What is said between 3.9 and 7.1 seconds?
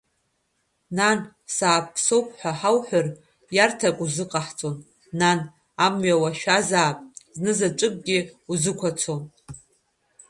узыҟаҳҵон, нан, амҩа уашәазаап,